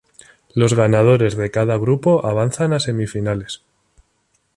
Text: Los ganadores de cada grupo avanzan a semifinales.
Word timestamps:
Los 0.55 0.73
ganadores 0.73 1.37
de 1.37 1.51
cada 1.51 1.77
grupo 1.77 2.25
avanzan 2.25 2.73
a 2.73 2.79
semifinales. 2.79 3.61